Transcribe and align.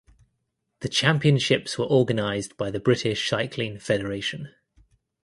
The 0.79 0.89
Championships 0.89 1.77
were 1.77 1.85
organised 1.85 2.57
by 2.57 2.71
the 2.71 2.79
British 2.79 3.29
Cycling 3.29 3.77
Federation. 3.77 4.49